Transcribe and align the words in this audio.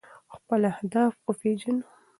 خپل 0.35 0.61
اهداف 0.73 1.13
وپیژنو. 1.27 1.85